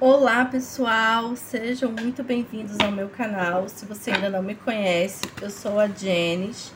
[0.00, 3.68] Olá pessoal, sejam muito bem-vindos ao meu canal.
[3.68, 6.72] Se você ainda não me conhece, eu sou a Jenis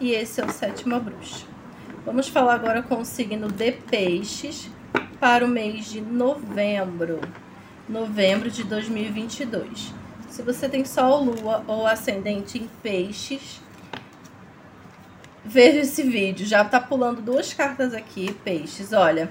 [0.00, 1.44] e esse é o Sétima Bruxa.
[2.06, 4.70] Vamos falar agora com o signo de Peixes
[5.20, 7.20] para o mês de novembro,
[7.86, 9.92] novembro de 2022.
[10.30, 13.60] Se você tem Sol, Lua ou Ascendente em Peixes,
[15.44, 16.46] veja esse vídeo.
[16.46, 18.94] Já tá pulando duas cartas aqui, Peixes.
[18.94, 19.30] Olha,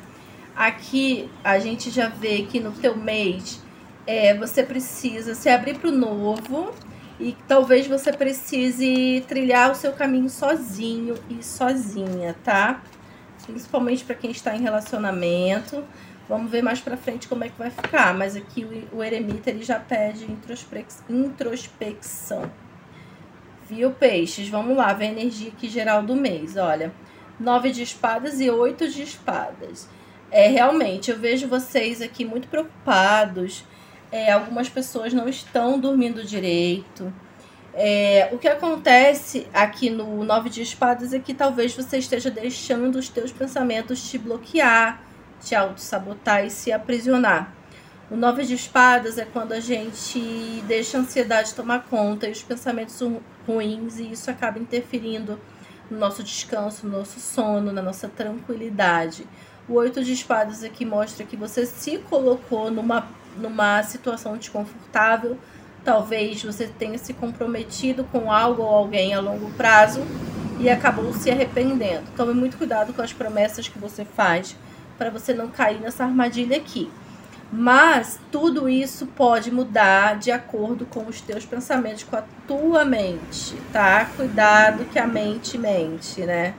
[0.55, 3.61] Aqui a gente já vê que no teu mês
[4.05, 6.73] é, você precisa se abrir para o novo
[7.19, 12.81] e talvez você precise trilhar o seu caminho sozinho e sozinha, tá?
[13.45, 15.83] Principalmente para quem está em relacionamento.
[16.27, 19.49] Vamos ver mais para frente como é que vai ficar, mas aqui o, o eremita
[19.49, 20.25] ele já pede
[21.09, 22.51] introspecção.
[23.69, 24.49] Viu, peixes?
[24.49, 26.91] Vamos lá, ver a energia aqui geral do mês, olha.
[27.39, 29.87] Nove de espadas e oito de espadas.
[30.31, 33.65] É, realmente, eu vejo vocês aqui muito preocupados.
[34.09, 37.13] É, algumas pessoas não estão dormindo direito.
[37.73, 42.97] É, o que acontece aqui no Nove de Espadas é que talvez você esteja deixando
[42.97, 45.01] os teus pensamentos te bloquear,
[45.41, 47.53] te auto-sabotar e se aprisionar.
[48.09, 50.19] O Nove de Espadas é quando a gente
[50.67, 53.01] deixa a ansiedade tomar conta e os pensamentos
[53.47, 55.39] ruins, e isso acaba interferindo
[55.89, 59.25] no nosso descanso, no nosso sono, na nossa tranquilidade.
[59.67, 65.37] O oito de espadas aqui mostra que você se colocou numa, numa situação desconfortável.
[65.83, 70.01] Talvez você tenha se comprometido com algo ou alguém a longo prazo
[70.59, 72.03] e acabou se arrependendo.
[72.15, 74.55] Tome muito cuidado com as promessas que você faz
[74.97, 76.91] para você não cair nessa armadilha aqui.
[77.51, 83.55] Mas tudo isso pode mudar de acordo com os teus pensamentos, com a tua mente,
[83.73, 84.05] tá?
[84.15, 86.53] Cuidado que a mente mente, né?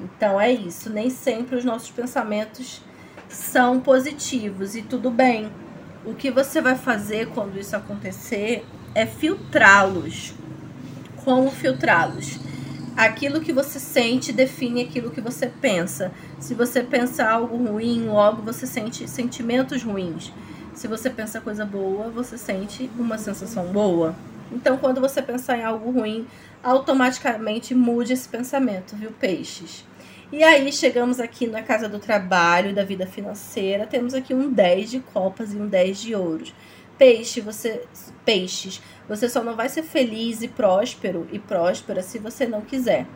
[0.00, 2.80] Então é isso, nem sempre os nossos pensamentos
[3.28, 5.50] são positivos e tudo bem.
[6.04, 10.34] O que você vai fazer quando isso acontecer é filtrá-los.
[11.24, 12.38] Como filtrá-los?
[12.96, 16.12] Aquilo que você sente define aquilo que você pensa.
[16.38, 20.32] Se você pensa algo ruim, logo você sente sentimentos ruins.
[20.74, 24.14] Se você pensa coisa boa, você sente uma sensação boa.
[24.50, 26.26] Então, quando você pensar em algo ruim,
[26.62, 29.84] automaticamente mude esse pensamento, viu, peixes?
[30.30, 34.90] E aí chegamos aqui na casa do trabalho, da vida financeira, temos aqui um 10
[34.90, 36.54] de copas e um 10 de ouros.
[36.98, 37.84] Peixe, você
[38.26, 43.06] peixes, você só não vai ser feliz e próspero e próspera se você não quiser.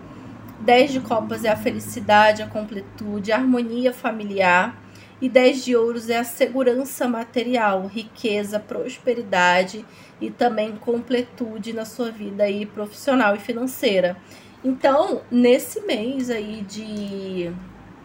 [0.61, 4.81] 10 de copas é a felicidade, a completude, a harmonia familiar.
[5.21, 9.85] E 10 de ouros é a segurança material, riqueza, prosperidade
[10.23, 14.17] e também completude na sua vida aí profissional e financeira.
[14.65, 17.51] Então, nesse mês aí de,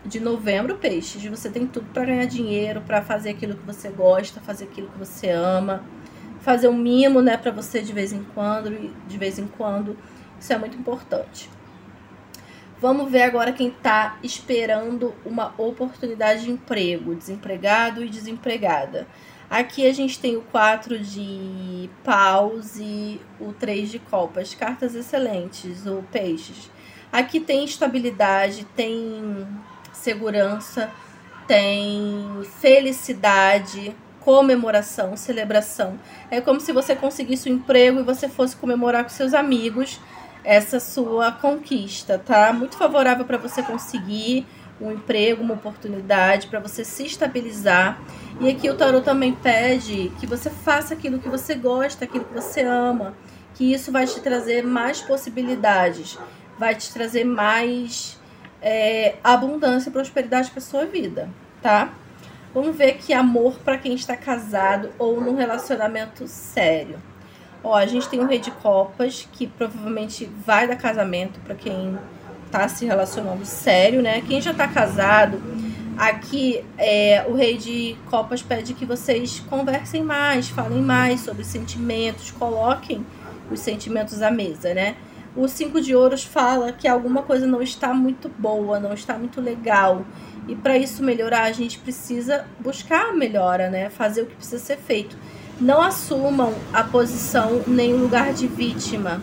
[0.04, 4.42] de novembro, peixes, você tem tudo para ganhar dinheiro, para fazer aquilo que você gosta,
[4.42, 5.84] fazer aquilo que você ama,
[6.42, 9.96] fazer um mimo, né, para você de vez em quando, de vez em quando.
[10.40, 11.48] Isso é muito importante.
[12.82, 19.08] Vamos ver agora quem está esperando uma oportunidade de emprego, desempregado e desempregada.
[19.50, 24.54] Aqui a gente tem o 4 de paus e o 3 de copas.
[24.54, 26.70] Cartas excelentes, o peixes.
[27.12, 29.48] Aqui tem estabilidade, tem
[29.94, 30.92] segurança,
[31.48, 35.98] tem felicidade, comemoração, celebração.
[36.30, 40.02] É como se você conseguisse um emprego e você fosse comemorar com seus amigos
[40.44, 42.52] essa sua conquista, tá?
[42.52, 44.46] Muito favorável para você conseguir
[44.80, 48.00] um emprego, uma oportunidade, para você se estabilizar.
[48.40, 52.34] E aqui o tarot também pede que você faça aquilo que você gosta, aquilo que
[52.34, 53.14] você ama,
[53.56, 56.18] que isso vai te trazer mais possibilidades,
[56.60, 58.20] vai te trazer mais
[58.62, 61.30] é, abundância e prosperidade para sua vida,
[61.62, 61.94] tá?
[62.54, 67.02] Vamos ver aqui amor para quem está casado ou num relacionamento sério.
[67.64, 71.98] Ó, a gente tem o rei de copas, que provavelmente vai dar casamento para quem
[72.52, 74.22] tá se relacionando sério, né?
[74.22, 75.42] Quem já tá casado,
[75.98, 82.32] aqui é, o rei de copas pede que vocês conversem mais, falem mais sobre sentimentos,
[82.32, 83.06] coloquem
[83.52, 84.96] os sentimentos à mesa, né?
[85.36, 89.40] O cinco de ouros fala que alguma coisa não está muito boa, não está muito
[89.40, 90.04] legal.
[90.48, 93.90] E para isso melhorar, a gente precisa buscar a melhora, né?
[93.90, 95.16] Fazer o que precisa ser feito.
[95.60, 99.22] Não assumam a posição nem o lugar de vítima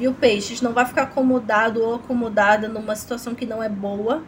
[0.00, 0.62] Viu, peixes?
[0.62, 4.24] Não vai ficar acomodado ou acomodada numa situação que não é boa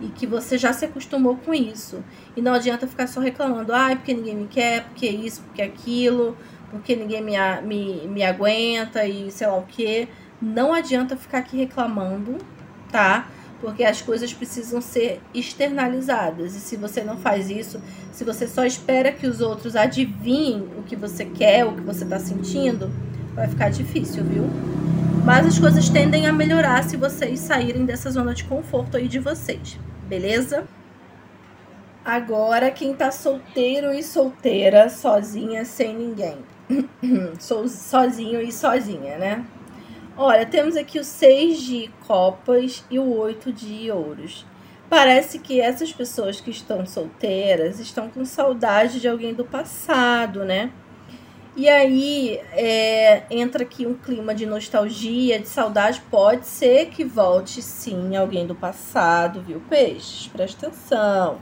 [0.00, 2.02] e que você já se acostumou com isso.
[2.36, 5.62] E não adianta ficar só reclamando, ai, ah, porque ninguém me quer, porque isso, porque
[5.62, 6.36] aquilo,
[6.68, 10.08] porque ninguém me, me, me aguenta e sei lá o que.
[10.42, 12.38] Não adianta ficar aqui reclamando,
[12.90, 13.28] tá?
[13.60, 16.56] porque as coisas precisam ser externalizadas.
[16.56, 17.80] E se você não faz isso,
[18.12, 22.02] se você só espera que os outros adivinhem o que você quer, o que você
[22.02, 22.90] está sentindo,
[23.32, 24.50] vai ficar difícil, viu?
[25.24, 29.18] Mas as coisas tendem a melhorar se vocês saírem dessa zona de conforto aí de
[29.18, 30.68] vocês, beleza?
[32.04, 36.36] Agora, quem tá solteiro e solteira, sozinha, sem ninguém.
[37.40, 39.44] Sozinho e sozinha, né?
[40.14, 44.46] Olha, temos aqui o 6 de copas e o 8 de ouros.
[44.90, 50.70] Parece que essas pessoas que estão solteiras estão com saudade de alguém do passado, né?
[51.56, 56.02] E aí é, entra aqui um clima de nostalgia, de saudade.
[56.10, 60.26] Pode ser que volte sim alguém do passado, viu, peixes?
[60.26, 61.40] Presta atenção.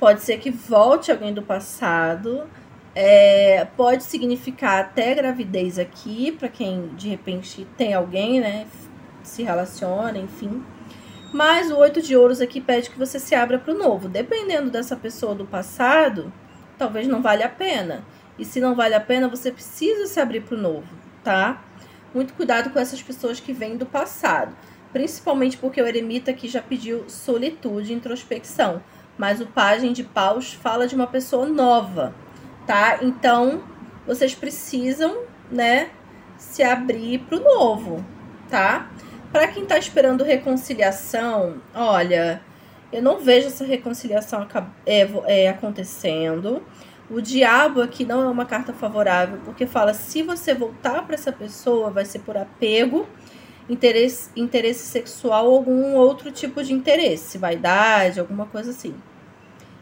[0.00, 2.48] Pode ser que volte alguém do passado
[2.94, 8.66] é, pode significar até gravidez aqui, para quem de repente tem alguém, né?
[9.22, 10.62] Se relaciona, enfim.
[11.32, 14.08] Mas o oito de ouros aqui pede que você se abra para o novo.
[14.08, 16.30] Dependendo dessa pessoa do passado,
[16.76, 18.04] talvez não valha a pena.
[18.38, 20.88] E se não vale a pena, você precisa se abrir para o novo,
[21.22, 21.62] tá?
[22.14, 24.54] Muito cuidado com essas pessoas que vêm do passado.
[24.92, 28.82] Principalmente porque o eremita aqui já pediu solitude, introspecção.
[29.16, 32.14] Mas o pajem de paus fala de uma pessoa nova
[32.66, 32.98] tá?
[33.02, 33.62] Então,
[34.06, 35.90] vocês precisam, né,
[36.36, 38.04] se abrir para o novo,
[38.48, 38.90] tá?
[39.30, 42.42] Para quem está esperando reconciliação, olha,
[42.92, 44.46] eu não vejo essa reconciliação
[44.84, 46.62] é, é, acontecendo.
[47.12, 51.30] O diabo aqui não é uma carta favorável, porque fala se você voltar para essa
[51.30, 53.06] pessoa, vai ser por apego,
[53.68, 58.94] interesse, interesse sexual ou algum outro tipo de interesse, vaidade, alguma coisa assim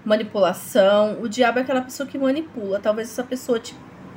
[0.05, 1.21] manipulação.
[1.21, 2.81] O diabo é aquela pessoa que manipula.
[2.81, 3.75] Talvez essa pessoa te,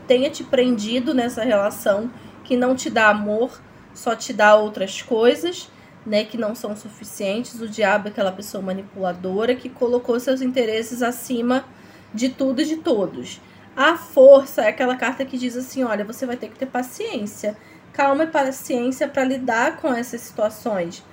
[0.07, 2.11] tenha te prendido nessa relação
[2.43, 3.61] que não te dá amor,
[3.93, 5.69] só te dá outras coisas,
[6.05, 7.59] né, que não são suficientes.
[7.61, 11.65] O diabo é aquela pessoa manipuladora que colocou seus interesses acima
[12.13, 13.41] de tudo e de todos.
[13.75, 17.57] A força é aquela carta que diz assim: olha, você vai ter que ter paciência,
[17.91, 21.03] calma e paciência para lidar com essas situações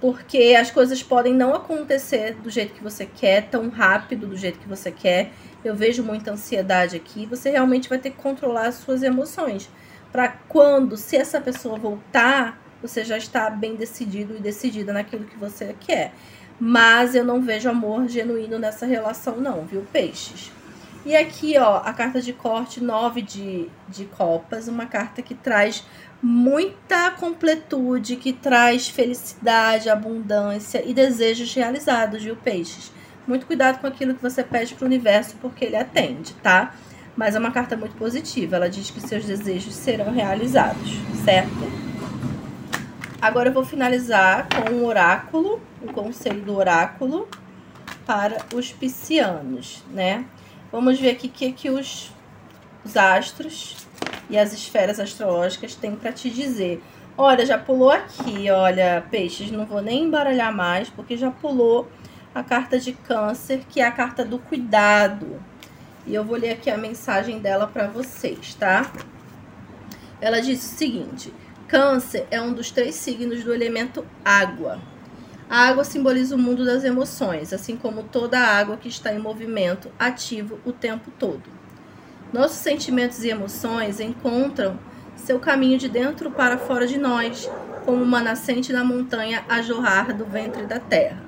[0.00, 4.58] porque as coisas podem não acontecer do jeito que você quer, tão rápido do jeito
[4.58, 5.32] que você quer.
[5.64, 7.26] Eu vejo muita ansiedade aqui.
[7.26, 9.70] Você realmente vai ter que controlar as suas emoções.
[10.12, 15.36] Para quando, se essa pessoa voltar, você já está bem decidido e decidida naquilo que
[15.36, 16.12] você quer.
[16.58, 20.50] Mas eu não vejo amor genuíno nessa relação, não, viu, peixes?
[21.04, 25.84] E aqui, ó, a carta de corte 9 de, de copas, uma carta que traz
[26.20, 32.90] muita completude, que traz felicidade, abundância e desejos realizados, viu, peixes?
[33.26, 36.74] Muito cuidado com aquilo que você pede para o universo, porque ele atende, tá?
[37.16, 41.86] Mas é uma carta muito positiva, ela diz que seus desejos serão realizados, certo?
[43.26, 47.28] Agora eu vou finalizar com um oráculo, o um conselho do oráculo
[48.06, 50.24] para os piscianos, né?
[50.70, 52.12] Vamos ver aqui o que, que os,
[52.84, 53.84] os astros
[54.30, 56.80] e as esferas astrológicas têm para te dizer.
[57.18, 61.88] Olha, já pulou aqui, olha, peixes, não vou nem embaralhar mais, porque já pulou
[62.32, 65.42] a carta de câncer, que é a carta do cuidado.
[66.06, 68.88] E eu vou ler aqui a mensagem dela para vocês, tá?
[70.20, 71.32] Ela diz o seguinte:
[71.68, 74.78] Câncer é um dos três signos do elemento água.
[75.50, 79.18] A água simboliza o mundo das emoções, assim como toda a água que está em
[79.18, 81.42] movimento ativo o tempo todo.
[82.32, 84.78] Nossos sentimentos e emoções encontram
[85.16, 87.50] seu caminho de dentro para fora de nós,
[87.84, 91.24] como uma nascente na montanha a jorrar do ventre da terra.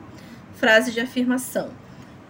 [0.54, 1.70] Frase de afirmação.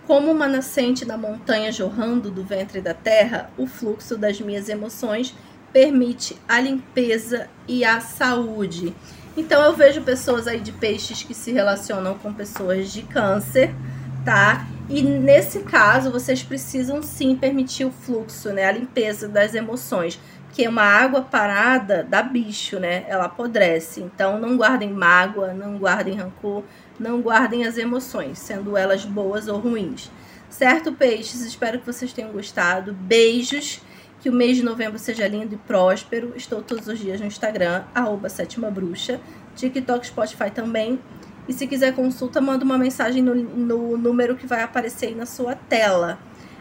[0.07, 5.35] Como uma nascente na montanha jorrando do ventre da terra, o fluxo das minhas emoções
[5.79, 8.93] permite a limpeza e a saúde.
[9.37, 13.73] Então eu vejo pessoas aí de peixes que se relacionam com pessoas de câncer,
[14.25, 14.67] tá?
[14.91, 18.65] E nesse caso, vocês precisam sim permitir o fluxo, né?
[18.65, 20.19] A limpeza das emoções.
[20.53, 23.05] Que uma água parada dá bicho, né?
[23.07, 24.01] Ela apodrece.
[24.01, 26.65] Então, não guardem mágoa, não guardem rancor,
[26.99, 30.11] não guardem as emoções, sendo elas boas ou ruins.
[30.51, 31.43] Certo, peixes?
[31.43, 32.93] Espero que vocês tenham gostado.
[32.93, 33.81] Beijos.
[34.21, 36.33] Que o mês de novembro seja lindo e próspero.
[36.37, 39.21] Estou todos os dias no Instagram, arroba sétima bruxa.
[39.55, 40.99] TikTok, Spotify também.
[41.49, 45.27] E se quiser consulta, manda uma mensagem no, no número que vai aparecer aí na
[45.27, 46.19] sua tela.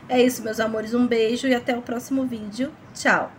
[0.08, 0.94] É isso, meus amores.
[0.94, 2.72] Um beijo e até o próximo vídeo.
[2.94, 3.37] Tchau!